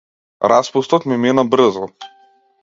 Распустот 0.51 1.05
ми 1.11 1.19
мина 1.27 1.45
брзо. 1.51 1.85